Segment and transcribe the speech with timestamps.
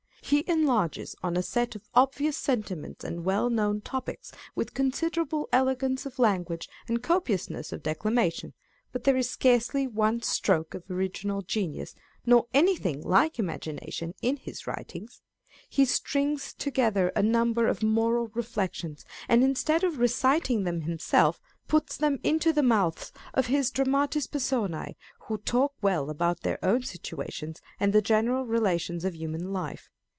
[0.23, 6.05] He enlarges on a set of obvious sentiments and well known topics with considerable elegance
[6.05, 8.53] of language and copious ness of declamation,
[8.93, 11.95] but there is scarcely one stroke of original genius,
[12.25, 15.21] nor anything like imagination in his writings.
[15.67, 21.41] He strings together a number of moral reflec tions, and instead of reciting them himself,
[21.67, 26.83] puts them into the mouths of his dramatis personce, who talk well about their own
[26.83, 29.89] situations and the general relations of human life.